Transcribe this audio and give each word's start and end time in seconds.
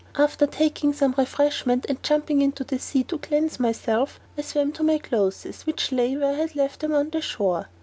After 0.15 0.47
taking 0.47 0.93
some 0.93 1.13
refreshment, 1.15 1.85
and 1.87 2.01
jumping 2.01 2.41
into 2.41 2.63
the 2.63 2.79
sea 2.79 3.03
to 3.03 3.19
cleanse 3.19 3.59
myself, 3.59 4.19
I 4.35 4.41
swam 4.41 4.71
to 4.71 4.83
my 4.83 4.97
clothes, 4.97 5.43
which 5.63 5.91
lay 5.91 6.17
where 6.17 6.33
I 6.33 6.37
had 6.37 6.55
left 6.55 6.79
them 6.79 6.95
on 6.95 7.11
the 7.11 7.21
shore. 7.21 7.67